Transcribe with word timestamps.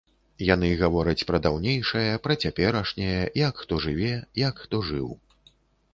Яны 0.53 0.69
гавораць 0.79 1.25
пра 1.31 1.41
даўнейшае, 1.45 2.07
пра 2.27 2.37
цяперашняе, 2.45 3.21
як 3.47 3.53
хто 3.65 3.81
жыве, 3.87 4.11
як 4.47 4.55
хто 4.67 4.85
жыў. 4.89 5.07